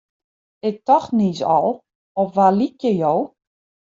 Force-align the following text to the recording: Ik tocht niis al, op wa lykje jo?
Ik 0.69 0.75
tocht 0.85 1.11
niis 1.19 1.41
al, 1.57 1.67
op 2.21 2.29
wa 2.37 2.47
lykje 2.59 2.91
jo? 3.01 3.13